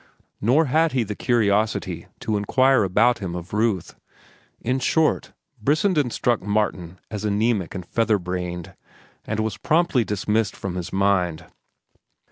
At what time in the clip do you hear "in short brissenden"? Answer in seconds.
4.59-6.09